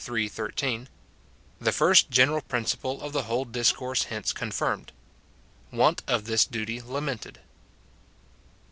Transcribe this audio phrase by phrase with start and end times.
[0.03, 0.87] 13—
[1.61, 4.93] The first gen eral principle of the whole discourse hence confirmed—
[5.71, 7.37] Want of this duty lamented.